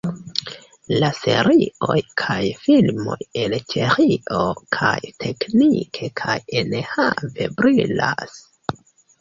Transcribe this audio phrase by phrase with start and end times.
[1.01, 4.41] La serioj kaj filmoj el Ĉeĥio
[4.79, 4.95] kaj
[5.27, 8.43] teknike kaj enhave brilas.